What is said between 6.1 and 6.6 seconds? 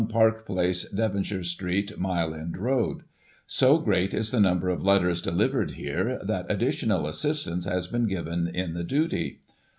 that